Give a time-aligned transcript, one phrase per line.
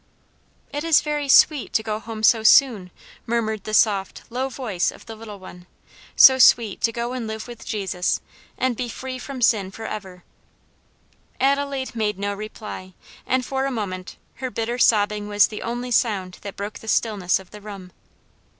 [0.73, 2.89] "It is very sweet to go home so soon,"
[3.27, 5.67] murmured the soft, low voice of the little one,
[6.15, 8.19] "so sweet to go and live with Jesus,
[8.57, 10.23] and be free from sin forever!"
[11.39, 12.95] Adelaide made no reply,
[13.27, 17.37] and for a moment her bitter sobbing was the only sound that broke the stillness
[17.37, 17.91] of the room.